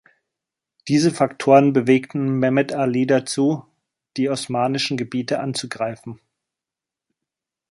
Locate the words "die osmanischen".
4.17-4.97